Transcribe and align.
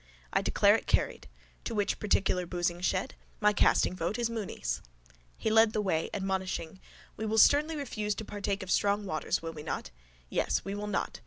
I 0.33 0.41
declare 0.41 0.75
it 0.75 0.87
carried. 0.87 1.27
To 1.65 1.75
which 1.75 1.99
particular 1.99 2.47
boosing 2.47 2.81
shed...? 2.81 3.13
My 3.39 3.53
casting 3.53 3.95
vote 3.95 4.17
is: 4.17 4.31
Mooney's! 4.31 4.81
He 5.37 5.51
led 5.51 5.73
the 5.73 5.79
way, 5.81 6.09
admonishing: 6.11 6.79
—We 7.17 7.27
will 7.27 7.37
sternly 7.37 7.75
refuse 7.75 8.15
to 8.15 8.25
partake 8.25 8.63
of 8.63 8.71
strong 8.71 9.05
waters, 9.05 9.43
will 9.43 9.53
we 9.53 9.61
not? 9.61 9.91
Yes, 10.27 10.65
we 10.65 10.73
will 10.73 10.87
not. 10.87 11.19